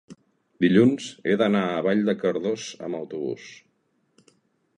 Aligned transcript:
dilluns 0.63 1.09
he 1.31 1.35
d'anar 1.41 1.61
a 1.75 1.83
Vall 1.89 2.01
de 2.09 2.15
Cardós 2.25 2.67
amb 2.89 3.01
autobús. 3.05 3.49